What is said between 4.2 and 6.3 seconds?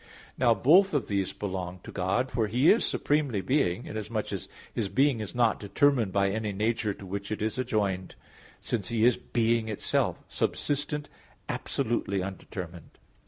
as His being is not determined